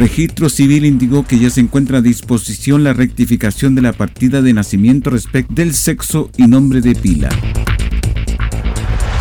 Registro 0.00 0.48
Civil 0.48 0.86
indicó 0.86 1.26
que 1.26 1.38
ya 1.38 1.50
se 1.50 1.60
encuentra 1.60 1.98
a 1.98 2.00
disposición 2.00 2.82
la 2.82 2.94
rectificación 2.94 3.74
de 3.74 3.82
la 3.82 3.92
partida 3.92 4.40
de 4.40 4.54
nacimiento 4.54 5.10
respecto 5.10 5.52
del 5.52 5.74
sexo 5.74 6.30
y 6.38 6.46
nombre 6.46 6.80
de 6.80 6.94
pila. 6.94 7.28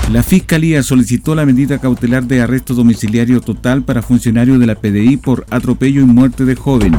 La 0.10 0.24
Fiscalía 0.24 0.82
solicitó 0.82 1.36
la 1.36 1.46
medida 1.46 1.80
cautelar 1.80 2.24
de 2.24 2.40
arresto 2.40 2.76
domiciliario 2.76 3.42
total 3.42 3.84
para 3.84 4.02
funcionario 4.02 4.58
de 4.58 4.68
la 4.68 4.76
PDI 4.76 5.18
por 5.18 5.46
atropello 5.50 6.00
y 6.00 6.06
muerte 6.06 6.46
de 6.46 6.56
joven. 6.56 6.98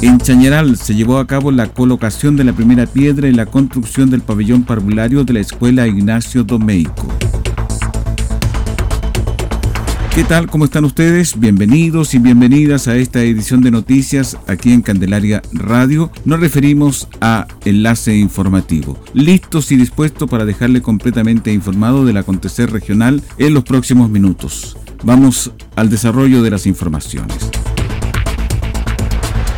En 0.00 0.16
Chañaral 0.16 0.78
se 0.78 0.94
llevó 0.94 1.18
a 1.18 1.26
cabo 1.26 1.52
la 1.52 1.66
colocación 1.66 2.36
de 2.36 2.44
la 2.44 2.54
primera 2.54 2.86
piedra 2.86 3.28
en 3.28 3.36
la 3.36 3.44
construcción 3.44 4.08
del 4.08 4.22
pabellón 4.22 4.62
parvulario 4.62 5.24
de 5.24 5.34
la 5.34 5.40
Escuela 5.40 5.86
Ignacio 5.86 6.42
Domeico. 6.42 7.06
¿Qué 10.16 10.24
tal? 10.24 10.48
¿Cómo 10.48 10.64
están 10.64 10.86
ustedes? 10.86 11.38
Bienvenidos 11.38 12.14
y 12.14 12.18
bienvenidas 12.18 12.88
a 12.88 12.96
esta 12.96 13.22
edición 13.22 13.60
de 13.60 13.70
noticias 13.70 14.38
aquí 14.46 14.72
en 14.72 14.80
Candelaria 14.80 15.42
Radio. 15.52 16.10
Nos 16.24 16.40
referimos 16.40 17.06
a 17.20 17.46
Enlace 17.66 18.16
Informativo. 18.16 18.98
Listos 19.12 19.70
y 19.72 19.76
dispuestos 19.76 20.26
para 20.30 20.46
dejarle 20.46 20.80
completamente 20.80 21.52
informado 21.52 22.06
del 22.06 22.16
acontecer 22.16 22.72
regional 22.72 23.22
en 23.36 23.52
los 23.52 23.64
próximos 23.64 24.08
minutos. 24.08 24.78
Vamos 25.04 25.52
al 25.74 25.90
desarrollo 25.90 26.42
de 26.42 26.50
las 26.50 26.66
informaciones. 26.66 27.50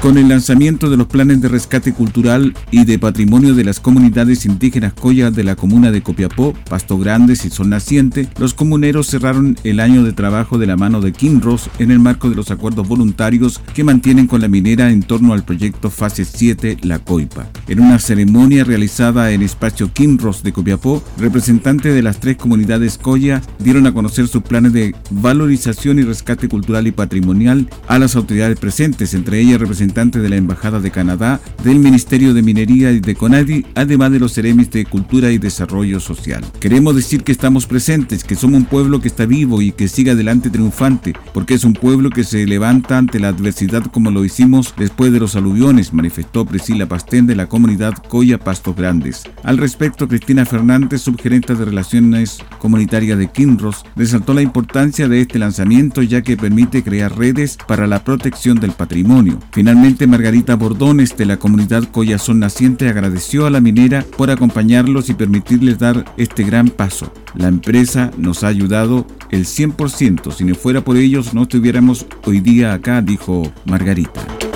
Con 0.01 0.17
el 0.17 0.29
lanzamiento 0.29 0.91
de 0.91 0.97
los 0.97 1.09
planes 1.09 1.41
de 1.41 1.49
rescate 1.49 1.93
cultural 1.93 2.55
y 2.71 2.85
de 2.85 3.01
patrimonio 3.01 3.57
de 3.57 3.65
las 3.65 3.81
comunidades 3.81 4.47
indígenas 4.47 4.93
Coya 4.93 5.33
de 5.33 5.43
la 5.43 5.57
comuna 5.57 5.91
de 5.91 6.03
Copiapó, 6.03 6.55
Pasto 6.71 6.99
Grandes 6.99 7.45
y 7.45 7.51
Sol 7.51 7.69
Naciente, 7.69 8.29
los 8.39 8.55
comuneros 8.55 9.09
cerraron 9.09 9.57
el 9.65 9.81
año 9.81 10.05
de 10.05 10.13
trabajo 10.13 10.57
de 10.57 10.69
la 10.69 10.77
mano 10.77 11.01
de 11.01 11.11
Kinross 11.11 11.69
en 11.81 11.91
el 11.91 11.99
marco 11.99 12.31
de 12.31 12.37
los 12.37 12.53
acuerdos 12.53 12.87
voluntarios 12.87 13.61
que 13.75 13.83
mantienen 13.83 14.29
con 14.29 14.41
la 14.41 14.47
minera 14.47 14.93
en 14.93 15.03
torno 15.03 15.33
al 15.33 15.45
proyecto 15.45 15.91
Fase 15.91 16.25
7 16.25 16.79
La 16.83 17.01
Coipa. 17.01 17.49
En 17.67 17.81
una 17.81 17.99
ceremonia 17.99 18.63
realizada 18.63 19.33
en 19.33 19.43
espacio 19.43 19.93
Kinross 19.93 20.45
de 20.45 20.53
Copiapó, 20.53 21.03
representantes 21.19 21.93
de 21.93 22.03
las 22.03 22.21
tres 22.21 22.37
comunidades 22.37 22.99
Coya 22.99 23.43
dieron 23.59 23.89
a 23.89 23.93
conocer 23.93 24.29
sus 24.29 24.45
planes 24.45 24.73
de 24.73 24.95
valorización 25.11 25.99
y 25.99 26.03
rescate 26.03 26.49
cultural 26.49 26.87
y 26.87 26.93
patrimonial 26.93 27.69
a 27.89 27.99
las 27.99 28.15
autoridades 28.15 28.61
presentes, 28.61 29.13
entre 29.13 29.41
ellas 29.41 29.59
representantes 29.59 29.88
de 29.95 30.29
la 30.29 30.37
Embajada 30.37 30.81
de 30.81 30.91
Canadá, 30.91 31.41
del 31.65 31.79
Ministerio 31.79 32.35
de 32.35 32.43
Minería 32.43 32.93
y 32.93 33.01
de 33.01 33.15
CONADI, 33.17 33.67
además 33.75 34.13
de 34.13 34.21
los 34.21 34.33
Ceremis 34.33 34.71
de 34.71 34.85
Cultura 34.85 35.33
y 35.33 35.39
Desarrollo 35.39 35.99
Social. 35.99 36.45
Queremos 36.61 36.95
decir 36.95 37.25
que 37.25 37.33
estamos 37.33 37.67
presentes, 37.67 38.23
que 38.23 38.37
somos 38.37 38.59
un 38.61 38.67
pueblo 38.67 39.01
que 39.01 39.09
está 39.09 39.27
vivo 39.27 39.61
y 39.61 39.73
que 39.73 39.89
sigue 39.89 40.13
adelante 40.13 40.51
triunfante, 40.51 41.15
porque 41.35 41.55
es 41.55 41.65
un 41.65 41.73
pueblo 41.73 42.11
que 42.11 42.23
se 42.23 42.47
levanta 42.47 42.97
ante 42.97 43.19
la 43.19 43.29
adversidad 43.29 43.83
como 43.87 44.11
lo 44.11 44.25
hicimos 44.25 44.73
después 44.77 45.13
de 45.13 45.21
los 45.21 45.35
aluviones, 45.35 45.93
manifestó 45.93 46.45
Priscila 46.45 46.87
Pastén 46.87 47.27
de 47.27 47.35
la 47.35 47.49
comunidad 47.49 47.95
Coya 48.09 48.39
Pastos 48.39 48.77
Grandes. 48.77 49.25
Al 49.43 49.59
respecto, 49.59 50.07
Cristina 50.07 50.45
Fernández, 50.45 51.03
subgerente 51.03 51.55
de 51.55 51.65
Relaciones 51.65 52.39
Comunitarias 52.59 53.19
de 53.19 53.29
Kinross, 53.29 53.85
resaltó 53.97 54.33
la 54.33 54.43
importancia 54.43 55.09
de 55.09 55.23
este 55.23 55.39
lanzamiento 55.39 56.03
ya 56.03 56.23
que 56.23 56.37
permite 56.37 56.85
crear 56.85 57.17
redes 57.19 57.59
para 57.67 57.87
la 57.87 58.05
protección 58.05 58.61
del 58.61 58.73
patrimonio. 58.73 59.39
Finalmente, 59.53 59.78
Margarita 60.07 60.57
Bordones 60.57 61.17
de 61.17 61.25
la 61.25 61.39
comunidad 61.39 61.85
Collazón 61.85 62.41
Naciente 62.41 62.89
agradeció 62.89 63.47
a 63.47 63.51
la 63.51 63.61
minera 63.61 64.05
por 64.17 64.31
acompañarlos 64.31 65.09
y 65.09 65.15
permitirles 65.15 65.79
dar 65.79 66.05
este 66.17 66.43
gran 66.43 66.69
paso. 66.69 67.13
La 67.35 67.49
empresa 67.49 68.11
nos 68.17 68.43
ha 68.43 68.49
ayudado 68.49 69.07
el 69.31 69.45
100%, 69.45 70.33
si 70.33 70.45
no 70.45 70.55
fuera 70.55 70.83
por 70.83 70.97
ellos 70.97 71.33
no 71.33 71.43
estuviéramos 71.43 72.07
hoy 72.25 72.41
día 72.41 72.73
acá, 72.73 73.03
dijo 73.03 73.53
Margarita. 73.67 74.48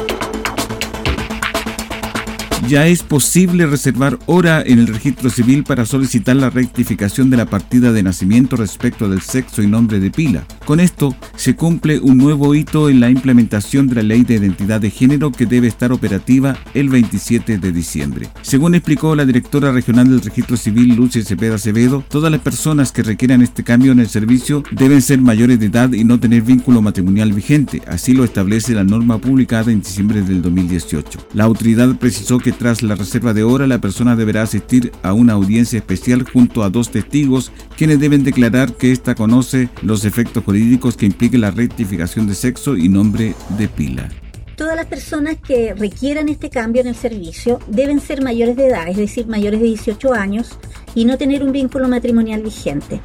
Ya 2.68 2.86
es 2.86 3.02
posible 3.02 3.66
reservar 3.66 4.18
hora 4.26 4.62
en 4.64 4.78
el 4.78 4.86
registro 4.86 5.30
civil 5.30 5.64
para 5.64 5.84
solicitar 5.84 6.36
la 6.36 6.48
rectificación 6.48 7.28
de 7.28 7.36
la 7.36 7.46
partida 7.46 7.92
de 7.92 8.04
nacimiento 8.04 8.56
respecto 8.56 9.08
del 9.08 9.20
sexo 9.20 9.62
y 9.62 9.66
nombre 9.66 9.98
de 9.98 10.10
pila. 10.10 10.44
Con 10.64 10.78
esto 10.78 11.14
se 11.34 11.56
cumple 11.56 11.98
un 11.98 12.18
nuevo 12.18 12.54
hito 12.54 12.88
en 12.88 13.00
la 13.00 13.10
implementación 13.10 13.88
de 13.88 13.96
la 13.96 14.02
ley 14.02 14.22
de 14.22 14.36
identidad 14.36 14.80
de 14.80 14.90
género 14.90 15.32
que 15.32 15.44
debe 15.44 15.66
estar 15.66 15.92
operativa 15.92 16.56
el 16.72 16.88
27 16.88 17.58
de 17.58 17.72
diciembre. 17.72 18.28
Según 18.42 18.76
explicó 18.76 19.16
la 19.16 19.26
directora 19.26 19.72
regional 19.72 20.08
del 20.08 20.22
registro 20.22 20.56
civil 20.56 20.94
Lucia 20.94 21.24
Cepeda 21.24 21.56
Acevedo, 21.56 22.04
todas 22.08 22.30
las 22.30 22.40
personas 22.40 22.92
que 22.92 23.02
requieran 23.02 23.42
este 23.42 23.64
cambio 23.64 23.90
en 23.90 23.98
el 23.98 24.08
servicio 24.08 24.62
deben 24.70 25.02
ser 25.02 25.20
mayores 25.20 25.58
de 25.58 25.66
edad 25.66 25.92
y 25.92 26.04
no 26.04 26.20
tener 26.20 26.42
vínculo 26.42 26.80
matrimonial 26.80 27.32
vigente. 27.32 27.82
Así 27.88 28.14
lo 28.14 28.22
establece 28.24 28.72
la 28.72 28.84
norma 28.84 29.18
publicada 29.18 29.72
en 29.72 29.80
diciembre 29.80 30.22
del 30.22 30.42
2018. 30.42 31.26
La 31.34 31.44
autoridad 31.44 31.96
precisó 31.96 32.38
que 32.38 32.51
tras 32.52 32.82
la 32.82 32.94
reserva 32.94 33.32
de 33.32 33.42
hora, 33.42 33.66
la 33.66 33.80
persona 33.80 34.16
deberá 34.16 34.42
asistir 34.42 34.92
a 35.02 35.12
una 35.12 35.34
audiencia 35.34 35.78
especial 35.78 36.22
junto 36.22 36.62
a 36.62 36.70
dos 36.70 36.90
testigos, 36.90 37.52
quienes 37.76 38.00
deben 38.00 38.24
declarar 38.24 38.74
que 38.74 38.92
ésta 38.92 39.14
conoce 39.14 39.68
los 39.82 40.04
efectos 40.04 40.44
jurídicos 40.44 40.96
que 40.96 41.06
implique 41.06 41.38
la 41.38 41.50
rectificación 41.50 42.26
de 42.26 42.34
sexo 42.34 42.76
y 42.76 42.88
nombre 42.88 43.34
de 43.58 43.68
pila. 43.68 44.08
Todas 44.56 44.76
las 44.76 44.86
personas 44.86 45.36
que 45.38 45.74
requieran 45.74 46.28
este 46.28 46.50
cambio 46.50 46.82
en 46.82 46.88
el 46.88 46.94
servicio 46.94 47.58
deben 47.68 48.00
ser 48.00 48.22
mayores 48.22 48.56
de 48.56 48.66
edad, 48.66 48.88
es 48.88 48.96
decir, 48.96 49.26
mayores 49.26 49.60
de 49.60 49.66
18 49.66 50.12
años, 50.12 50.58
y 50.94 51.04
no 51.04 51.18
tener 51.18 51.42
un 51.42 51.52
vínculo 51.52 51.88
matrimonial 51.88 52.42
vigente 52.42 53.00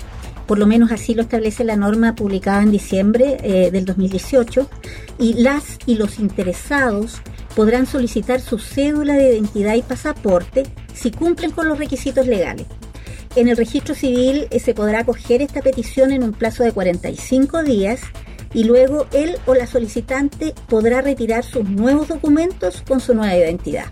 por 0.48 0.58
lo 0.58 0.66
menos 0.66 0.92
así 0.92 1.14
lo 1.14 1.22
establece 1.24 1.66
la 1.66 1.76
norma 1.76 2.16
publicada 2.16 2.64
en 2.64 2.72
diciembre 2.72 3.38
eh, 3.44 3.70
del 3.70 3.86
2018, 3.86 4.68
y 5.20 5.34
las 5.34 5.78
y 5.86 5.96
los 5.96 6.20
interesados 6.20 7.22
podrán 7.58 7.88
solicitar 7.88 8.40
su 8.40 8.60
cédula 8.60 9.16
de 9.16 9.34
identidad 9.34 9.74
y 9.74 9.82
pasaporte 9.82 10.62
si 10.94 11.10
cumplen 11.10 11.50
con 11.50 11.68
los 11.68 11.80
requisitos 11.80 12.28
legales. 12.28 12.68
En 13.36 13.48
el 13.48 13.58
registro 13.58 13.96
civil 13.96 14.48
eh, 14.52 14.60
se 14.60 14.76
podrá 14.76 15.00
acoger 15.00 15.42
esta 15.42 15.64
petición 15.64 16.12
en 16.12 16.22
un 16.22 16.34
plazo 16.34 16.64
de 16.64 16.72
45 16.72 17.64
días 17.64 18.02
y 18.54 18.66
luego 18.66 19.08
él 19.12 19.38
o 19.48 19.56
la 19.56 19.66
solicitante 19.66 20.54
podrá 20.70 21.02
retirar 21.02 21.44
sus 21.44 21.68
nuevos 21.68 22.10
documentos 22.10 22.84
con 22.88 23.00
su 23.00 23.16
nueva 23.16 23.36
identidad. 23.36 23.86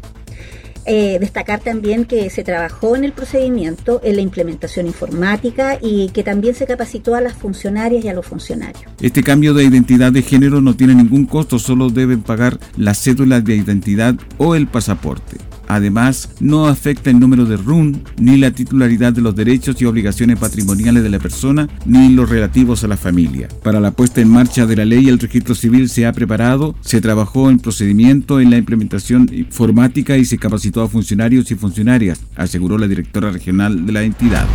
Eh, 0.87 1.17
destacar 1.19 1.61
también 1.61 2.05
que 2.05 2.29
se 2.29 2.43
trabajó 2.43 2.95
en 2.95 3.03
el 3.05 3.11
procedimiento, 3.11 4.01
en 4.03 4.17
la 4.17 4.21
implementación 4.21 4.85
informática 4.85 5.79
y 5.81 6.09
que 6.09 6.23
también 6.23 6.53
se 6.53 6.67
capacitó 6.67 7.15
a 7.15 7.21
las 7.21 7.33
funcionarias 7.33 8.05
y 8.05 8.09
a 8.09 8.13
los 8.13 8.25
funcionarios. 8.25 8.83
Este 9.01 9.23
cambio 9.23 9.55
de 9.55 9.63
identidad 9.63 10.11
de 10.11 10.21
género 10.21 10.61
no 10.61 10.75
tiene 10.75 10.93
ningún 10.93 11.25
costo, 11.25 11.57
solo 11.57 11.89
deben 11.89 12.21
pagar 12.21 12.59
la 12.77 12.93
cédula 12.93 13.41
de 13.41 13.55
identidad 13.55 14.15
o 14.37 14.55
el 14.55 14.67
pasaporte. 14.67 15.37
Además, 15.67 16.29
no 16.39 16.67
afecta 16.67 17.09
el 17.09 17.19
número 17.19 17.45
de 17.45 17.57
RUN, 17.57 18.03
ni 18.17 18.38
la 18.38 18.51
titularidad 18.51 19.13
de 19.13 19.21
los 19.21 19.35
derechos 19.35 19.81
y 19.81 19.85
obligaciones 19.85 20.39
patrimoniales 20.39 21.03
de 21.03 21.09
la 21.09 21.19
persona, 21.19 21.67
ni 21.85 22.09
los 22.09 22.29
relativos 22.29 22.83
a 22.83 22.88
la 22.88 22.97
familia. 22.97 23.47
Para 23.63 23.79
la 23.79 23.91
puesta 23.91 24.21
en 24.21 24.29
marcha 24.29 24.65
de 24.65 24.75
la 24.75 24.85
ley, 24.85 25.09
el 25.09 25.19
registro 25.19 25.56
civil 25.56 25.89
se 25.89 26.06
ha 26.06 26.13
preparado, 26.13 26.75
se 26.81 27.01
trabajó 27.01 27.50
en 27.50 27.59
procedimiento, 27.59 28.39
en 28.39 28.50
la 28.50 28.57
implementación 28.57 29.29
informática 29.33 30.17
y 30.17 30.25
se 30.25 30.38
capacitó 30.38 30.81
a 30.81 30.88
funcionarios 30.88 31.50
y 31.51 31.56
funcionarias, 31.56 32.21
aseguró 32.35 32.77
la 32.77 32.88
directora 32.88 33.31
regional 33.31 33.85
de 33.85 33.91
la 33.91 34.03
entidad. 34.03 34.45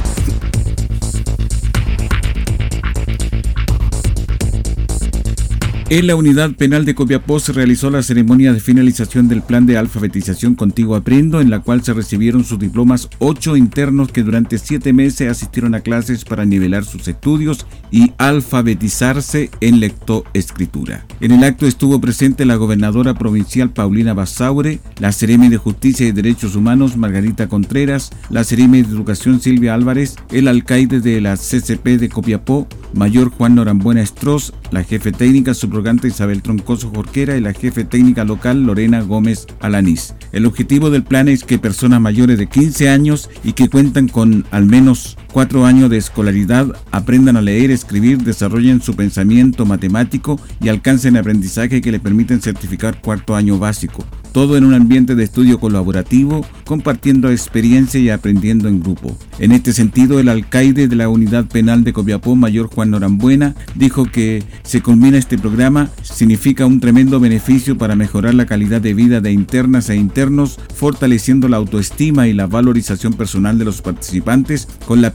En 5.92 6.06
la 6.06 6.14
unidad 6.14 6.52
penal 6.52 6.84
de 6.84 6.94
Copiapó 6.94 7.40
se 7.40 7.52
realizó 7.52 7.90
la 7.90 8.04
ceremonia 8.04 8.52
de 8.52 8.60
finalización 8.60 9.26
del 9.26 9.42
plan 9.42 9.66
de 9.66 9.76
alfabetización 9.76 10.54
Contigo 10.54 10.94
Aprendo, 10.94 11.40
en 11.40 11.50
la 11.50 11.62
cual 11.62 11.82
se 11.82 11.92
recibieron 11.92 12.44
sus 12.44 12.60
diplomas 12.60 13.08
ocho 13.18 13.56
internos 13.56 14.12
que 14.12 14.22
durante 14.22 14.58
siete 14.58 14.92
meses 14.92 15.28
asistieron 15.28 15.74
a 15.74 15.80
clases 15.80 16.24
para 16.24 16.44
nivelar 16.44 16.84
sus 16.84 17.08
estudios 17.08 17.66
y 17.90 18.12
alfabetizarse 18.18 19.50
en 19.60 19.80
lectoescritura. 19.80 21.06
En 21.20 21.32
el 21.32 21.42
acto 21.42 21.66
estuvo 21.66 22.00
presente 22.00 22.44
la 22.44 22.54
gobernadora 22.54 23.14
provincial 23.14 23.70
Paulina 23.70 24.14
Basaure, 24.14 24.78
la 25.00 25.10
Seremi 25.10 25.48
de 25.48 25.56
Justicia 25.56 26.06
y 26.06 26.12
Derechos 26.12 26.54
Humanos 26.54 26.96
Margarita 26.96 27.48
Contreras, 27.48 28.12
la 28.28 28.44
Seremi 28.44 28.82
de 28.82 28.90
Educación 28.90 29.40
Silvia 29.40 29.74
Álvarez, 29.74 30.14
el 30.30 30.46
alcaide 30.46 31.00
de 31.00 31.20
la 31.20 31.36
CCP 31.36 31.98
de 31.98 32.08
Copiapó, 32.08 32.68
mayor 32.94 33.30
Juan 33.30 33.54
Norambuena 33.54 34.02
Estros, 34.02 34.52
la 34.70 34.84
jefe 34.84 35.12
técnica 35.12 35.54
subrogante 35.54 36.08
Isabel 36.08 36.42
Troncoso 36.42 36.90
Jorquera 36.90 37.36
y 37.36 37.40
la 37.40 37.52
jefe 37.52 37.84
técnica 37.84 38.24
local 38.24 38.64
Lorena 38.64 39.02
Gómez 39.02 39.46
Alanís. 39.60 40.14
El 40.32 40.46
objetivo 40.46 40.90
del 40.90 41.04
plan 41.04 41.28
es 41.28 41.44
que 41.44 41.58
personas 41.58 42.00
mayores 42.00 42.38
de 42.38 42.46
15 42.46 42.88
años 42.88 43.30
y 43.44 43.52
que 43.52 43.68
cuentan 43.68 44.08
con 44.08 44.44
al 44.50 44.66
menos 44.66 45.16
cuatro 45.32 45.64
años 45.64 45.90
de 45.90 45.96
escolaridad 45.96 46.66
aprendan 46.90 47.36
a 47.36 47.42
leer, 47.42 47.70
escribir, 47.70 48.18
desarrollen 48.18 48.82
su 48.82 48.94
pensamiento 48.94 49.64
matemático 49.64 50.40
y 50.60 50.68
alcancen 50.68 51.16
aprendizaje 51.16 51.80
que 51.80 51.92
le 51.92 52.00
permiten 52.00 52.40
certificar 52.40 53.00
cuarto 53.00 53.34
año 53.34 53.58
básico 53.58 54.04
todo 54.32 54.56
en 54.56 54.64
un 54.64 54.74
ambiente 54.74 55.14
de 55.14 55.24
estudio 55.24 55.58
colaborativo, 55.58 56.46
compartiendo 56.64 57.30
experiencia 57.30 58.00
y 58.00 58.10
aprendiendo 58.10 58.68
en 58.68 58.80
grupo. 58.80 59.16
En 59.38 59.52
este 59.52 59.72
sentido, 59.72 60.20
el 60.20 60.28
alcaide 60.28 60.88
de 60.88 60.96
la 60.96 61.08
Unidad 61.08 61.46
Penal 61.46 61.84
de 61.84 61.92
Copiapó, 61.92 62.36
Mayor 62.36 62.68
Juan 62.68 62.90
Norambuena, 62.90 63.54
dijo 63.74 64.04
que 64.04 64.42
se 64.62 64.82
culmina 64.82 65.18
este 65.18 65.38
programa 65.38 65.90
significa 66.02 66.66
un 66.66 66.80
tremendo 66.80 67.20
beneficio 67.20 67.76
para 67.76 67.96
mejorar 67.96 68.34
la 68.34 68.46
calidad 68.46 68.80
de 68.80 68.94
vida 68.94 69.20
de 69.20 69.32
internas 69.32 69.88
e 69.90 69.96
internos, 69.96 70.58
fortaleciendo 70.74 71.48
la 71.48 71.56
autoestima 71.56 72.28
y 72.28 72.32
la 72.32 72.46
valorización 72.46 73.14
personal 73.14 73.58
de 73.58 73.64
los 73.64 73.82
participantes 73.82 74.68
con 74.86 75.02
la 75.02 75.14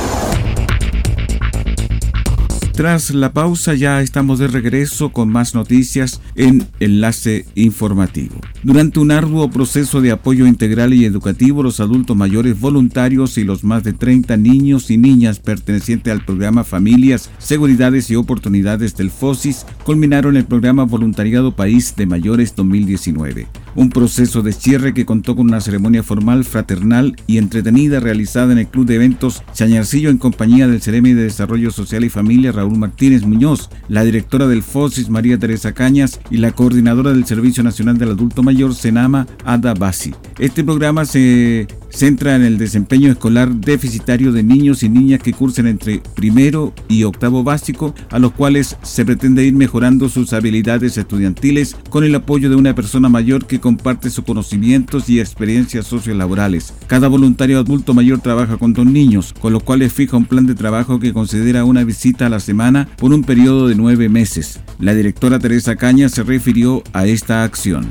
Tras 2.81 3.13
la 3.13 3.31
pausa 3.31 3.75
ya 3.75 4.01
estamos 4.01 4.39
de 4.39 4.47
regreso 4.47 5.09
con 5.09 5.29
más 5.29 5.53
noticias 5.53 6.19
en 6.33 6.67
Enlace 6.79 7.45
Informativo. 7.53 8.33
Durante 8.63 8.99
un 8.99 9.11
arduo 9.11 9.51
proceso 9.51 10.01
de 10.01 10.09
apoyo 10.09 10.47
integral 10.47 10.91
y 10.95 11.05
educativo, 11.05 11.61
los 11.61 11.79
adultos 11.79 12.17
mayores 12.17 12.59
voluntarios 12.59 13.37
y 13.37 13.43
los 13.43 13.63
más 13.63 13.83
de 13.83 13.93
30 13.93 14.35
niños 14.37 14.89
y 14.89 14.97
niñas 14.97 15.37
pertenecientes 15.37 16.11
al 16.11 16.25
programa 16.25 16.63
Familias, 16.63 17.29
Seguridades 17.37 18.09
y 18.09 18.15
Oportunidades 18.15 18.97
del 18.97 19.11
FOSIS 19.11 19.67
culminaron 19.85 20.35
el 20.35 20.45
programa 20.45 20.83
Voluntariado 20.83 21.55
País 21.55 21.95
de 21.95 22.07
Mayores 22.07 22.55
2019 22.55 23.47
un 23.75 23.89
proceso 23.89 24.41
de 24.41 24.53
cierre 24.53 24.93
que 24.93 25.05
contó 25.05 25.35
con 25.35 25.47
una 25.47 25.61
ceremonia 25.61 26.03
formal, 26.03 26.43
fraternal 26.43 27.15
y 27.27 27.37
entretenida 27.37 27.99
realizada 27.99 28.51
en 28.51 28.59
el 28.59 28.67
Club 28.67 28.85
de 28.85 28.95
Eventos 28.95 29.43
Chañarcillo 29.53 30.09
en 30.09 30.17
compañía 30.17 30.67
del 30.67 30.81
Ceremi 30.81 31.13
de 31.13 31.23
Desarrollo 31.23 31.71
Social 31.71 32.03
y 32.03 32.09
Familia 32.09 32.51
Raúl 32.51 32.77
Martínez 32.77 33.23
Muñoz, 33.23 33.69
la 33.87 34.03
directora 34.03 34.47
del 34.47 34.63
FOSIS 34.63 35.09
María 35.09 35.37
Teresa 35.37 35.73
Cañas 35.73 36.19
y 36.29 36.37
la 36.37 36.51
coordinadora 36.51 37.11
del 37.11 37.25
Servicio 37.25 37.63
Nacional 37.63 37.97
del 37.97 38.11
Adulto 38.11 38.43
Mayor 38.43 38.75
Senama 38.75 39.27
Ada 39.45 39.73
Basi. 39.73 40.13
Este 40.39 40.63
programa 40.63 41.05
se 41.05 41.67
centra 41.89 42.35
en 42.35 42.43
el 42.43 42.57
desempeño 42.57 43.11
escolar 43.11 43.53
deficitario 43.53 44.31
de 44.31 44.43
niños 44.43 44.83
y 44.83 44.89
niñas 44.89 45.21
que 45.21 45.33
cursen 45.33 45.67
entre 45.67 46.01
primero 46.15 46.73
y 46.87 47.03
octavo 47.03 47.43
básico, 47.43 47.93
a 48.09 48.19
los 48.19 48.31
cuales 48.31 48.77
se 48.81 49.05
pretende 49.05 49.45
ir 49.45 49.53
mejorando 49.53 50.09
sus 50.09 50.33
habilidades 50.33 50.97
estudiantiles 50.97 51.75
con 51.89 52.03
el 52.03 52.15
apoyo 52.15 52.49
de 52.49 52.55
una 52.55 52.73
persona 52.75 53.09
mayor 53.09 53.45
que 53.45 53.59
comparte 53.61 54.09
sus 54.09 54.25
conocimientos 54.25 55.09
y 55.09 55.19
experiencias 55.21 55.87
sociolaborales. 55.87 56.73
Cada 56.87 57.07
voluntario 57.07 57.59
adulto 57.59 57.93
mayor 57.93 58.19
trabaja 58.19 58.57
con 58.57 58.73
dos 58.73 58.85
niños, 58.85 59.33
con 59.39 59.53
los 59.53 59.63
cuales 59.63 59.93
fija 59.93 60.17
un 60.17 60.25
plan 60.25 60.45
de 60.45 60.55
trabajo 60.55 60.99
que 60.99 61.13
considera 61.13 61.63
una 61.63 61.85
visita 61.85 62.25
a 62.25 62.29
la 62.29 62.41
semana 62.41 62.89
por 62.97 63.13
un 63.13 63.23
periodo 63.23 63.67
de 63.67 63.75
nueve 63.75 64.09
meses. 64.09 64.59
La 64.79 64.93
directora 64.93 65.39
Teresa 65.39 65.77
Caña 65.77 66.09
se 66.09 66.23
refirió 66.23 66.83
a 66.91 67.05
esta 67.05 67.43
acción. 67.43 67.87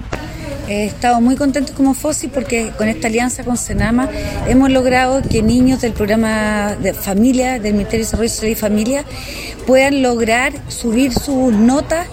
He 0.71 0.85
estado 0.85 1.21
muy 1.21 1.35
contentos 1.35 1.75
como 1.75 1.95
FOSI 1.95 2.29
porque 2.29 2.71
con 2.79 2.87
esta 2.87 3.09
alianza 3.09 3.43
con 3.43 3.57
Senama 3.57 4.09
hemos 4.47 4.71
logrado 4.71 5.21
que 5.21 5.43
niños 5.43 5.81
del 5.81 5.93
programa 5.93 6.77
de 6.81 6.95
familia, 6.95 7.59
del 7.59 7.73
Ministerio 7.73 8.05
de 8.05 8.05
Desarrollo 8.05 8.29
Social 8.29 8.53
y 8.53 8.55
Familia, 8.55 9.05
puedan 9.67 10.00
lograr 10.00 10.53
subir 10.69 11.12
sus 11.12 11.53
notas 11.53 12.07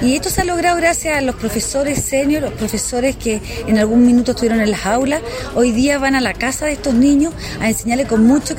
y 0.00 0.14
esto 0.14 0.30
se 0.30 0.42
ha 0.42 0.44
logrado 0.44 0.76
gracias 0.76 1.16
a 1.16 1.20
los 1.22 1.34
profesores 1.34 2.04
senior, 2.04 2.42
los 2.42 2.52
profesores 2.52 3.16
que 3.16 3.40
en 3.66 3.78
algún 3.78 4.06
minuto 4.06 4.32
estuvieron 4.32 4.60
en 4.60 4.70
las 4.70 4.86
aulas, 4.86 5.20
hoy 5.56 5.72
día 5.72 5.98
van 5.98 6.14
a 6.14 6.20
la 6.20 6.34
casa 6.34 6.66
de 6.66 6.72
estos 6.72 6.94
niños 6.94 7.32
a 7.60 7.68
enseñarles 7.68 8.06
con 8.06 8.24
mucho 8.24 8.54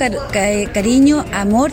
cariño, 0.73 1.23
amor 1.33 1.71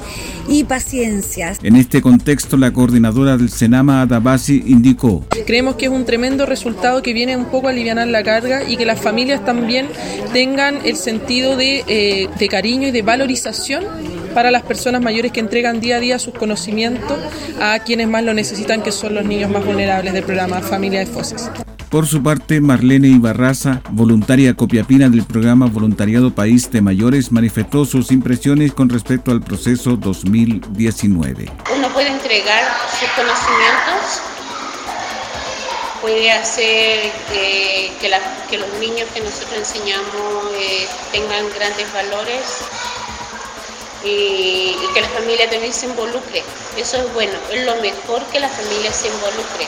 y 0.49 0.65
paciencia. 0.65 1.55
En 1.63 1.77
este 1.77 2.03
contexto, 2.03 2.57
la 2.57 2.73
coordinadora 2.73 3.37
del 3.37 3.49
Senama, 3.49 4.03
Adabasi, 4.03 4.63
indicó. 4.67 5.25
Creemos 5.47 5.77
que 5.77 5.87
es 5.87 5.91
un 5.91 6.05
tremendo 6.05 6.47
resultado 6.47 7.03
que 7.03 7.13
viene 7.13 7.37
un 7.37 7.47
poco 7.47 7.69
a 7.69 7.72
aliviar 7.73 7.93
la 8.07 8.23
carga 8.23 8.63
y 8.67 8.77
que 8.77 8.87
las 8.87 9.01
familias 9.01 9.45
también 9.45 9.89
tengan 10.33 10.79
el 10.85 10.97
sentido 10.97 11.57
de, 11.57 11.85
eh, 11.87 12.29
de 12.39 12.49
cariño 12.49 12.89
y 12.89 12.91
de 12.91 13.03
valorización 13.03 13.85
para 14.35 14.51
las 14.51 14.63
personas 14.63 15.03
mayores 15.03 15.33
que 15.33 15.41
entregan 15.41 15.81
día 15.81 15.97
a 15.97 16.01
día 16.01 16.19
sus 16.19 16.35
conocimientos 16.35 17.19
a 17.61 17.79
quienes 17.81 18.09
más 18.09 18.25
lo 18.25 18.35
necesitan, 18.35 18.83
que 18.83 18.93
son 18.93 19.15
los 19.15 19.25
niños 19.25 19.51
más 19.51 19.65
vulnerables 19.65 20.13
del 20.13 20.25
programa 20.25 20.61
Familia 20.61 21.01
de 21.01 21.07
Foses. 21.07 21.51
Por 21.93 22.07
su 22.07 22.23
parte, 22.23 22.63
Marlene 22.63 23.09
Ibarraza, 23.09 23.83
voluntaria 23.91 24.55
copiapina 24.55 25.11
del 25.11 25.25
programa 25.25 25.67
Voluntariado 25.67 26.35
País 26.35 26.71
de 26.71 26.81
Mayores, 26.81 27.31
manifestó 27.33 27.85
sus 27.85 28.11
impresiones 28.11 28.73
con 28.73 28.89
respecto 28.89 29.31
al 29.31 29.43
proceso 29.43 29.99
2019. 29.99 31.53
Uno 31.77 31.89
puede 31.93 32.09
entregar 32.09 32.65
sus 32.99 33.11
conocimientos, 33.11 34.22
puede 36.03 36.33
hacer 36.33 37.13
que, 37.31 38.59
los 38.59 38.69
niños 38.81 39.09
que 39.15 39.21
nosotros 39.21 39.55
enseñamos 39.57 40.53
eh, 40.55 40.87
tengan 41.13 41.49
grandes 41.55 41.91
valores 41.95 42.43
y, 44.05 44.77
que 44.93 45.01
la 45.01 45.09
familia 45.09 45.49
también 45.49 45.73
se 45.73 45.87
involucre. 45.87 46.43
Eso 46.77 46.99
es 46.99 47.15
bueno, 47.15 47.33
es 47.51 47.65
lo 47.65 47.77
mejor 47.77 48.23
que 48.27 48.41
la 48.41 48.49
familia 48.49 48.93
se 48.93 49.09
involucre, 49.09 49.67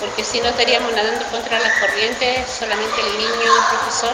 porque 0.00 0.24
si 0.24 0.40
no 0.40 0.48
estaríamos 0.48 0.92
nadando 0.92 1.24
contra 1.30 1.58
las 1.60 1.78
corrientes, 1.78 2.50
solamente 2.50 3.00
el 3.00 3.18
niño, 3.18 3.30
el 3.30 3.76
profesor. 3.78 4.12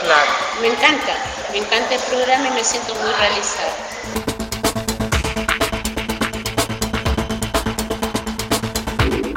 Claro. 0.00 0.30
Me 0.60 0.68
encanta, 0.68 1.14
me 1.52 1.58
encanta 1.58 1.94
el 1.94 2.00
programa 2.00 2.48
y 2.48 2.50
me 2.50 2.64
siento 2.64 2.94
muy 2.96 3.12
realizada. 3.12 4.23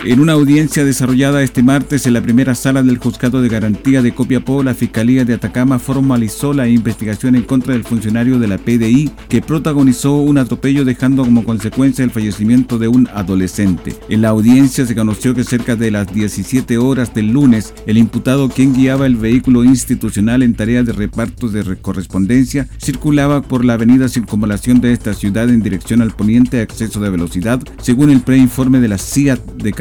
En 0.08 0.22
una 0.22 0.32
audiencia 0.32 0.86
desarrollada 0.86 1.44
este 1.44 1.64
martes 1.64 2.08
en 2.08 2.14
la 2.14 2.22
primera 2.22 2.56
sala 2.56 2.82
del 2.82 2.98
Juzgado 2.98 3.42
de 3.42 3.50
Garantía 3.50 4.02
de 4.02 4.14
Copiapó, 4.14 4.64
la 4.64 4.74
Fiscalía 4.74 5.26
de 5.26 5.34
Atacama 5.34 5.80
formalizó 5.80 6.54
la 6.54 6.70
investigación 6.70 7.36
en 7.36 7.44
contra 7.44 7.74
del 7.74 7.84
funcionario 7.84 8.40
de 8.40 8.48
la 8.48 8.58
PDI 8.58 9.12
que 9.28 9.42
protagonizó 9.42 10.16
un 10.16 10.38
atropello 10.38 10.86
dejando 10.86 11.26
como 11.26 11.44
consecuencia 11.44 12.06
el 12.06 12.12
fallecimiento 12.12 12.80
de 12.80 12.88
un 12.88 13.10
adolescente. 13.14 13.98
En 14.08 14.22
la 14.22 14.30
audiencia 14.30 14.86
se 14.86 14.96
conoció 14.96 15.36
que 15.36 15.44
cerca 15.44 15.76
de 15.76 15.92
las 15.92 16.08
17 16.14 16.78
horas 16.78 17.14
del 17.14 17.34
lunes, 17.34 17.74
el 17.86 17.98
imputado 17.98 18.48
quien 18.48 18.74
guiaba 18.74 19.08
el 19.08 19.18
vehículo 19.18 19.66
institucional 19.66 20.42
en 20.42 20.54
tarea 20.54 20.84
de 20.84 20.94
reparto 20.94 21.50
de 21.50 21.76
correspondencia 21.82 22.70
circulaba 22.82 23.42
por 23.42 23.66
la 23.66 23.74
avenida 23.74 24.08
Circunvalación 24.08 24.80
de 24.80 24.94
esta 24.94 25.14
ciudad 25.14 25.50
en 25.50 25.62
dirección 25.62 26.02
al 26.02 26.16
poniente 26.16 26.60
a 26.60 26.62
exceso 26.62 27.02
de 27.02 27.10
velocidad, 27.10 27.60
según 27.82 28.10
el 28.10 28.22
preinforme 28.22 28.80
de 28.80 28.88
la 28.88 28.98
CIAT 28.98 29.42
de 29.58 29.74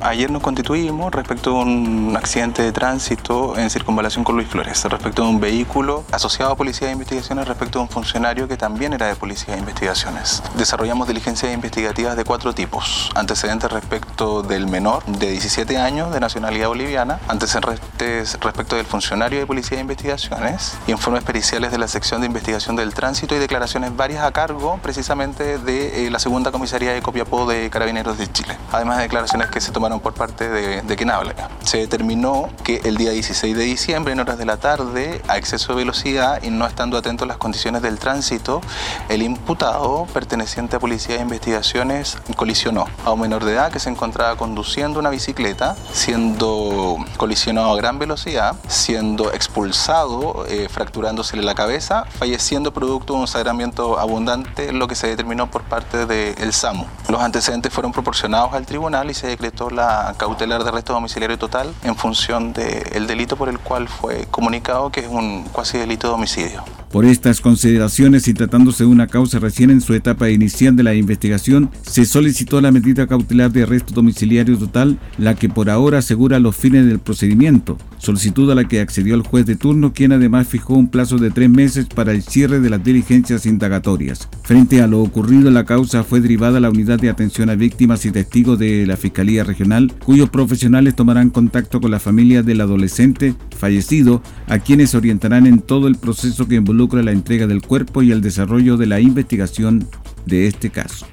Ayer 0.00 0.30
nos 0.30 0.42
constituimos 0.42 1.12
respecto 1.12 1.50
a 1.50 1.62
un 1.62 2.14
accidente 2.16 2.62
de 2.62 2.72
tránsito 2.72 3.56
en 3.56 3.70
circunvalación 3.70 4.24
con 4.24 4.36
Luis 4.36 4.48
Flores, 4.48 4.84
respecto 4.84 5.24
a 5.24 5.28
un 5.28 5.40
vehículo 5.40 6.04
asociado 6.12 6.52
a 6.52 6.56
Policía 6.56 6.88
de 6.88 6.92
Investigaciones 6.92 7.48
respecto 7.48 7.78
a 7.78 7.82
un 7.82 7.88
funcionario 7.88 8.46
que 8.46 8.56
también 8.56 8.92
era 8.92 9.06
de 9.06 9.16
Policía 9.16 9.54
de 9.54 9.60
Investigaciones. 9.60 10.42
Desarrollamos 10.56 11.08
diligencias 11.08 11.52
investigativas 11.52 12.16
de 12.16 12.24
cuatro 12.24 12.52
tipos. 12.52 13.10
Antecedentes 13.14 13.72
respecto 13.72 14.42
del 14.42 14.66
menor 14.66 15.02
de 15.06 15.30
17 15.30 15.78
años 15.78 16.12
de 16.12 16.20
nacionalidad 16.20 16.68
boliviana, 16.68 17.18
antecedentes 17.28 18.38
respecto 18.40 18.76
del 18.76 18.84
funcionario 18.84 19.38
de 19.38 19.46
Policía 19.46 19.78
de 19.78 19.82
Investigaciones, 19.82 20.76
informes 20.88 21.24
periciales 21.24 21.72
de 21.72 21.78
la 21.78 21.88
sección 21.88 22.20
de 22.20 22.26
investigación 22.26 22.76
del 22.76 22.92
tránsito 22.92 23.34
y 23.34 23.38
declaraciones 23.38 23.96
varias 23.96 24.24
a 24.24 24.32
cargo 24.32 24.78
precisamente 24.82 25.58
de 25.58 26.06
eh, 26.06 26.10
la 26.10 26.18
segunda 26.18 26.52
comisaría 26.52 26.92
de 26.92 27.00
Copiapó 27.00 27.46
de 27.46 27.70
Carabineros 27.70 28.18
de 28.18 28.30
Chile. 28.30 28.58
Además 28.72 28.98
de 28.98 29.04
declaraciones 29.04 29.21
que 29.50 29.60
se 29.60 29.72
tomaron 29.72 30.00
por 30.00 30.14
parte 30.14 30.48
de, 30.48 30.82
de 30.82 30.96
quien 30.96 31.10
habla. 31.10 31.34
Se 31.64 31.78
determinó 31.78 32.48
que 32.64 32.80
el 32.84 32.96
día 32.96 33.10
16 33.10 33.56
de 33.56 33.64
diciembre, 33.64 34.12
en 34.12 34.20
horas 34.20 34.38
de 34.38 34.46
la 34.46 34.56
tarde, 34.56 35.22
a 35.28 35.36
exceso 35.36 35.72
de 35.72 35.78
velocidad 35.78 36.42
y 36.42 36.50
no 36.50 36.66
estando 36.66 36.96
atento 36.96 37.24
a 37.24 37.26
las 37.26 37.36
condiciones 37.36 37.82
del 37.82 37.98
tránsito, 37.98 38.60
el 39.08 39.22
imputado 39.22 40.06
perteneciente 40.12 40.76
a 40.76 40.78
Policía 40.78 41.16
de 41.16 41.22
Investigaciones 41.22 42.18
colisionó 42.36 42.86
a 43.04 43.12
un 43.12 43.20
menor 43.20 43.44
de 43.44 43.52
edad 43.52 43.72
que 43.72 43.78
se 43.78 43.90
encontraba 43.90 44.36
conduciendo 44.36 44.98
una 44.98 45.10
bicicleta, 45.10 45.76
siendo 45.92 46.96
colisionado 47.16 47.72
a 47.72 47.76
gran 47.76 47.98
velocidad, 47.98 48.56
siendo 48.68 49.32
expulsado, 49.32 50.44
eh, 50.48 50.68
fracturándosele 50.70 51.42
la 51.42 51.54
cabeza, 51.54 52.04
falleciendo 52.18 52.72
producto 52.72 53.14
de 53.14 53.20
un 53.20 53.26
sangramiento 53.26 53.98
abundante, 53.98 54.72
lo 54.72 54.88
que 54.88 54.94
se 54.94 55.06
determinó 55.06 55.50
por 55.50 55.62
parte 55.62 56.06
del 56.06 56.52
SAMU. 56.52 56.86
Los 57.08 57.20
antecedentes 57.20 57.72
fueron 57.72 57.92
proporcionados 57.92 58.52
al 58.54 58.66
tribunal 58.66 59.01
y 59.10 59.14
se 59.14 59.26
decretó 59.26 59.70
la 59.70 60.14
cautelar 60.18 60.62
de 60.62 60.68
arresto 60.68 60.92
domiciliario 60.92 61.38
total 61.38 61.72
en 61.82 61.96
función 61.96 62.52
del 62.52 63.06
delito 63.06 63.36
por 63.36 63.48
el 63.48 63.58
cual 63.58 63.88
fue 63.88 64.26
comunicado, 64.30 64.90
que 64.90 65.00
es 65.00 65.08
un 65.08 65.44
cuasi 65.44 65.78
delito 65.78 66.08
de 66.08 66.14
homicidio. 66.14 66.64
Por 66.90 67.06
estas 67.06 67.40
consideraciones 67.40 68.28
y 68.28 68.34
tratándose 68.34 68.84
de 68.84 68.90
una 68.90 69.06
causa 69.06 69.38
recién 69.38 69.70
en 69.70 69.80
su 69.80 69.94
etapa 69.94 70.28
inicial 70.28 70.76
de 70.76 70.82
la 70.82 70.94
investigación, 70.94 71.70
se 71.82 72.04
solicitó 72.04 72.60
la 72.60 72.70
medida 72.70 73.06
cautelar 73.06 73.50
de 73.50 73.62
arresto 73.62 73.94
domiciliario 73.94 74.58
total, 74.58 74.98
la 75.16 75.34
que 75.34 75.48
por 75.48 75.70
ahora 75.70 75.98
asegura 75.98 76.38
los 76.38 76.54
fines 76.54 76.84
del 76.86 76.98
procedimiento, 76.98 77.78
solicitud 78.02 78.50
a 78.50 78.56
la 78.56 78.66
que 78.66 78.80
accedió 78.80 79.14
el 79.14 79.22
juez 79.22 79.46
de 79.46 79.54
turno, 79.54 79.92
quien 79.92 80.10
además 80.10 80.48
fijó 80.48 80.74
un 80.74 80.88
plazo 80.88 81.18
de 81.18 81.30
tres 81.30 81.48
meses 81.48 81.86
para 81.86 82.10
el 82.10 82.22
cierre 82.22 82.58
de 82.58 82.68
las 82.68 82.82
diligencias 82.82 83.46
indagatorias. 83.46 84.28
Frente 84.42 84.82
a 84.82 84.88
lo 84.88 85.00
ocurrido, 85.00 85.50
la 85.50 85.64
causa 85.64 86.02
fue 86.02 86.20
derivada 86.20 86.58
a 86.58 86.60
la 86.60 86.70
unidad 86.70 86.98
de 86.98 87.10
atención 87.10 87.48
a 87.48 87.54
víctimas 87.54 88.04
y 88.04 88.10
testigos 88.10 88.58
de 88.58 88.86
la 88.86 88.96
Fiscalía 88.96 89.44
Regional, 89.44 89.92
cuyos 90.04 90.30
profesionales 90.30 90.96
tomarán 90.96 91.30
contacto 91.30 91.80
con 91.80 91.92
la 91.92 92.00
familia 92.00 92.42
del 92.42 92.60
adolescente 92.60 93.34
fallecido, 93.56 94.20
a 94.48 94.58
quienes 94.58 94.96
orientarán 94.96 95.46
en 95.46 95.60
todo 95.60 95.86
el 95.86 95.96
proceso 95.96 96.48
que 96.48 96.56
involucra 96.56 97.02
la 97.02 97.12
entrega 97.12 97.46
del 97.46 97.62
cuerpo 97.62 98.02
y 98.02 98.10
el 98.10 98.20
desarrollo 98.20 98.76
de 98.76 98.86
la 98.86 99.00
investigación 99.00 99.86
de 100.26 100.48
este 100.48 100.70
caso. 100.70 101.06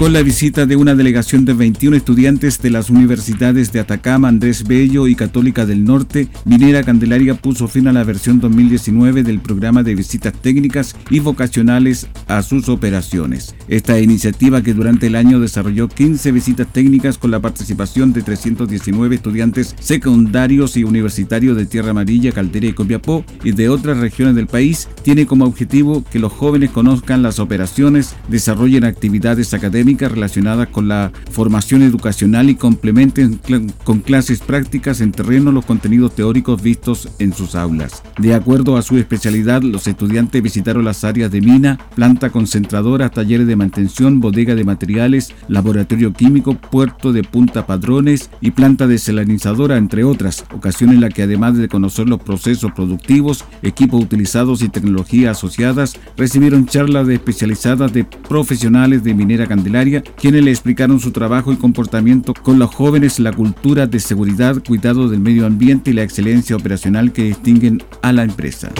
Con 0.00 0.14
la 0.14 0.22
visita 0.22 0.64
de 0.64 0.76
una 0.76 0.94
delegación 0.94 1.44
de 1.44 1.52
21 1.52 1.94
estudiantes 1.94 2.62
de 2.62 2.70
las 2.70 2.88
universidades 2.88 3.70
de 3.70 3.80
Atacama, 3.80 4.28
Andrés 4.28 4.66
Bello 4.66 5.06
y 5.06 5.14
Católica 5.14 5.66
del 5.66 5.84
Norte, 5.84 6.28
Minera 6.46 6.82
Candelaria 6.82 7.34
puso 7.34 7.68
fin 7.68 7.86
a 7.86 7.92
la 7.92 8.02
versión 8.02 8.40
2019 8.40 9.22
del 9.22 9.40
programa 9.40 9.82
de 9.82 9.94
visitas 9.94 10.32
técnicas 10.32 10.96
y 11.10 11.20
vocacionales 11.20 12.06
a 12.28 12.40
sus 12.40 12.70
operaciones. 12.70 13.54
Esta 13.68 14.00
iniciativa 14.00 14.62
que 14.62 14.72
durante 14.72 15.08
el 15.08 15.16
año 15.16 15.38
desarrolló 15.38 15.86
15 15.86 16.32
visitas 16.32 16.72
técnicas 16.72 17.18
con 17.18 17.30
la 17.30 17.40
participación 17.40 18.14
de 18.14 18.22
319 18.22 19.16
estudiantes 19.16 19.76
secundarios 19.80 20.78
y 20.78 20.84
universitarios 20.84 21.58
de 21.58 21.66
Tierra 21.66 21.90
Amarilla, 21.90 22.32
Caldera 22.32 22.68
y 22.68 22.72
Copiapó 22.72 23.22
y 23.44 23.52
de 23.52 23.68
otras 23.68 23.98
regiones 23.98 24.34
del 24.34 24.46
país, 24.46 24.88
tiene 25.02 25.26
como 25.26 25.44
objetivo 25.44 26.02
que 26.10 26.20
los 26.20 26.32
jóvenes 26.32 26.70
conozcan 26.70 27.22
las 27.22 27.38
operaciones, 27.38 28.16
desarrollen 28.30 28.84
actividades 28.84 29.52
académicas, 29.52 29.89
relacionadas 29.98 30.68
con 30.68 30.88
la 30.88 31.12
formación 31.30 31.82
educacional 31.82 32.50
y 32.50 32.54
complementen 32.54 33.40
con 33.84 34.00
clases 34.00 34.40
prácticas 34.40 35.00
en 35.00 35.12
terreno 35.12 35.52
los 35.52 35.64
contenidos 35.64 36.14
teóricos 36.14 36.62
vistos 36.62 37.08
en 37.18 37.32
sus 37.32 37.54
aulas. 37.54 38.02
De 38.18 38.34
acuerdo 38.34 38.76
a 38.76 38.82
su 38.82 38.98
especialidad, 38.98 39.62
los 39.62 39.86
estudiantes 39.86 40.42
visitaron 40.42 40.84
las 40.84 41.04
áreas 41.04 41.30
de 41.30 41.40
mina, 41.40 41.78
planta 41.94 42.30
concentradora, 42.30 43.08
talleres 43.08 43.46
de 43.46 43.56
mantención, 43.56 44.20
bodega 44.20 44.54
de 44.54 44.64
materiales, 44.64 45.34
laboratorio 45.48 46.12
químico, 46.12 46.54
puerto 46.54 47.12
de 47.12 47.22
punta 47.22 47.66
padrones 47.66 48.30
y 48.40 48.52
planta 48.52 48.86
desalinizadora, 48.86 49.76
entre 49.76 50.04
otras, 50.04 50.44
ocasiones 50.54 50.96
en 50.96 51.00
la 51.02 51.08
que 51.08 51.22
además 51.22 51.56
de 51.56 51.68
conocer 51.68 52.08
los 52.08 52.20
procesos 52.22 52.72
productivos, 52.72 53.44
equipos 53.62 54.02
utilizados 54.02 54.62
y 54.62 54.68
tecnologías 54.68 55.38
asociadas, 55.38 55.94
recibieron 56.16 56.66
charlas 56.66 57.06
de 57.06 57.14
especializadas 57.14 57.92
de 57.92 58.04
profesionales 58.04 59.02
de 59.04 59.14
minera 59.14 59.46
candelaria 59.46 59.79
quienes 60.16 60.44
le 60.44 60.50
explicaron 60.50 61.00
su 61.00 61.10
trabajo 61.10 61.52
y 61.52 61.56
comportamiento 61.56 62.34
con 62.34 62.58
los 62.58 62.74
jóvenes, 62.74 63.18
la 63.18 63.32
cultura 63.32 63.86
de 63.86 64.00
seguridad, 64.00 64.62
cuidado 64.66 65.08
del 65.08 65.20
medio 65.20 65.46
ambiente 65.46 65.90
y 65.90 65.94
la 65.94 66.02
excelencia 66.02 66.56
operacional 66.56 67.12
que 67.12 67.24
distinguen 67.24 67.82
a 68.02 68.12
la 68.12 68.24
empresa. 68.24 68.70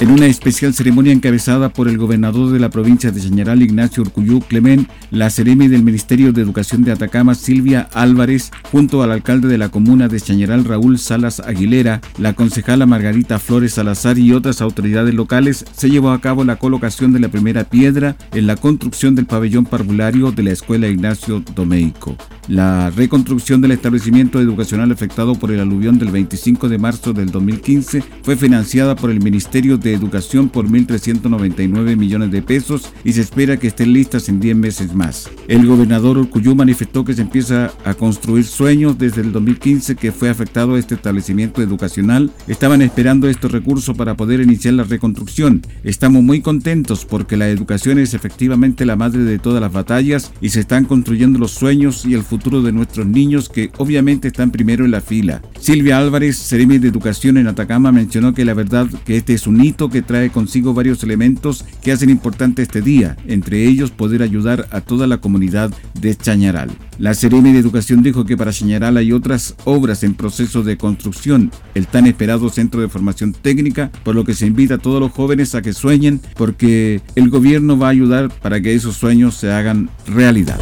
En 0.00 0.12
una 0.12 0.26
especial 0.26 0.72
ceremonia 0.74 1.12
encabezada 1.12 1.70
por 1.70 1.88
el 1.88 1.98
gobernador 1.98 2.52
de 2.52 2.60
la 2.60 2.70
provincia 2.70 3.10
de 3.10 3.20
Chañaral, 3.20 3.62
Ignacio 3.62 4.04
Urcuyú 4.04 4.40
Clement, 4.40 4.88
la 5.10 5.28
Ceremi 5.28 5.66
del 5.66 5.82
Ministerio 5.82 6.32
de 6.32 6.40
Educación 6.40 6.84
de 6.84 6.92
Atacama, 6.92 7.34
Silvia 7.34 7.88
Álvarez, 7.92 8.52
junto 8.70 9.02
al 9.02 9.10
alcalde 9.10 9.48
de 9.48 9.58
la 9.58 9.70
comuna 9.70 10.06
de 10.06 10.20
Chañaral, 10.20 10.64
Raúl 10.64 11.00
Salas 11.00 11.40
Aguilera, 11.40 12.00
la 12.16 12.34
concejala 12.34 12.86
Margarita 12.86 13.40
Flores 13.40 13.74
Salazar 13.74 14.18
y 14.18 14.32
otras 14.32 14.62
autoridades 14.62 15.14
locales, 15.14 15.64
se 15.72 15.90
llevó 15.90 16.12
a 16.12 16.20
cabo 16.20 16.44
la 16.44 16.56
colocación 16.56 17.12
de 17.12 17.18
la 17.18 17.28
primera 17.28 17.64
piedra 17.64 18.14
en 18.32 18.46
la 18.46 18.54
construcción 18.54 19.16
del 19.16 19.26
pabellón 19.26 19.64
parvulario 19.64 20.30
de 20.30 20.44
la 20.44 20.52
Escuela 20.52 20.86
Ignacio 20.86 21.42
Domeico. 21.56 22.16
La 22.48 22.88
reconstrucción 22.88 23.60
del 23.60 23.72
establecimiento 23.72 24.40
educacional 24.40 24.90
afectado 24.90 25.34
por 25.34 25.50
el 25.50 25.60
aluvión 25.60 25.98
del 25.98 26.10
25 26.10 26.70
de 26.70 26.78
marzo 26.78 27.12
del 27.12 27.30
2015 27.30 28.02
fue 28.22 28.36
financiada 28.36 28.96
por 28.96 29.10
el 29.10 29.22
Ministerio 29.22 29.76
de 29.76 29.92
Educación 29.92 30.48
por 30.48 30.66
1.399 30.66 31.94
millones 31.94 32.30
de 32.30 32.40
pesos 32.40 32.90
y 33.04 33.12
se 33.12 33.20
espera 33.20 33.58
que 33.58 33.66
estén 33.66 33.92
listas 33.92 34.30
en 34.30 34.40
10 34.40 34.56
meses 34.56 34.94
más. 34.94 35.30
El 35.46 35.66
gobernador 35.66 36.16
Urcuyú 36.16 36.54
manifestó 36.54 37.04
que 37.04 37.12
se 37.12 37.20
empieza 37.20 37.70
a 37.84 37.92
construir 37.92 38.46
sueños 38.46 38.96
desde 38.96 39.20
el 39.20 39.32
2015 39.32 39.96
que 39.96 40.10
fue 40.10 40.30
afectado 40.30 40.78
este 40.78 40.94
establecimiento 40.94 41.60
educacional. 41.60 42.30
Estaban 42.46 42.80
esperando 42.80 43.28
estos 43.28 43.52
recursos 43.52 43.94
para 43.94 44.16
poder 44.16 44.40
iniciar 44.40 44.72
la 44.72 44.84
reconstrucción. 44.84 45.60
Estamos 45.84 46.22
muy 46.22 46.40
contentos 46.40 47.04
porque 47.04 47.36
la 47.36 47.50
educación 47.50 47.98
es 47.98 48.14
efectivamente 48.14 48.86
la 48.86 48.96
madre 48.96 49.24
de 49.24 49.38
todas 49.38 49.60
las 49.60 49.72
batallas 49.72 50.32
y 50.40 50.48
se 50.48 50.60
están 50.60 50.86
construyendo 50.86 51.38
los 51.38 51.50
sueños 51.50 52.06
y 52.06 52.14
el 52.14 52.22
futuro 52.22 52.37
de 52.38 52.72
nuestros 52.72 53.06
niños 53.06 53.48
que 53.48 53.70
obviamente 53.78 54.28
están 54.28 54.50
primero 54.50 54.84
en 54.84 54.92
la 54.92 55.00
fila. 55.00 55.42
Silvia 55.60 55.98
Álvarez, 55.98 56.36
Seremi 56.36 56.78
de 56.78 56.88
Educación 56.88 57.36
en 57.36 57.48
Atacama, 57.48 57.90
mencionó 57.90 58.32
que 58.32 58.44
la 58.44 58.54
verdad 58.54 58.86
que 59.04 59.16
este 59.16 59.34
es 59.34 59.46
un 59.46 59.62
hito 59.62 59.90
que 59.90 60.02
trae 60.02 60.30
consigo 60.30 60.72
varios 60.72 61.02
elementos 61.02 61.64
que 61.82 61.92
hacen 61.92 62.10
importante 62.10 62.62
este 62.62 62.80
día, 62.80 63.16
entre 63.26 63.66
ellos 63.66 63.90
poder 63.90 64.22
ayudar 64.22 64.68
a 64.70 64.80
toda 64.80 65.06
la 65.06 65.18
comunidad 65.18 65.72
de 66.00 66.16
Chañaral. 66.16 66.70
La 66.98 67.14
Seremi 67.14 67.52
de 67.52 67.58
Educación 67.58 68.02
dijo 68.02 68.24
que 68.24 68.36
para 68.36 68.52
Chañaral 68.52 68.96
hay 68.96 69.12
otras 69.12 69.54
obras 69.64 70.04
en 70.04 70.14
proceso 70.14 70.62
de 70.62 70.76
construcción, 70.76 71.50
el 71.74 71.86
tan 71.86 72.06
esperado 72.06 72.48
Centro 72.50 72.80
de 72.80 72.88
Formación 72.88 73.32
Técnica, 73.32 73.90
por 74.04 74.14
lo 74.14 74.24
que 74.24 74.34
se 74.34 74.46
invita 74.46 74.74
a 74.74 74.78
todos 74.78 75.00
los 75.00 75.12
jóvenes 75.12 75.54
a 75.54 75.62
que 75.62 75.72
sueñen 75.72 76.20
porque 76.36 77.02
el 77.14 77.30
gobierno 77.30 77.78
va 77.78 77.88
a 77.88 77.90
ayudar 77.90 78.30
para 78.30 78.60
que 78.60 78.74
esos 78.74 78.96
sueños 78.96 79.34
se 79.34 79.50
hagan 79.50 79.90
realidad. 80.06 80.58